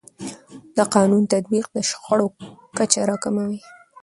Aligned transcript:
د 0.77 0.79
قانون 0.95 1.23
تطبیق 1.33 1.65
د 1.71 1.77
شخړو 1.89 2.27
کچه 2.77 3.01
راکموي. 3.09 3.59